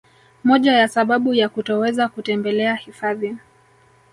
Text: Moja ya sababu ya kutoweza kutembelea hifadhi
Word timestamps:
Moja 0.43 0.71
ya 0.71 0.87
sababu 0.87 1.33
ya 1.33 1.49
kutoweza 1.49 2.07
kutembelea 2.07 2.75
hifadhi 2.75 3.37